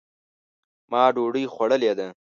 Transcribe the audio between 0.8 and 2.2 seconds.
ما ډوډۍ خوړلې ده